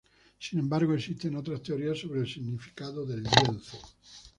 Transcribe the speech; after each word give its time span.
Sin 0.39 0.57
embargo, 0.57 0.95
existen 0.95 1.35
otras 1.35 1.61
teorías 1.61 1.99
sobre 1.99 2.21
el 2.21 2.27
significado 2.27 3.05
del 3.05 3.21
lienzo. 3.21 3.77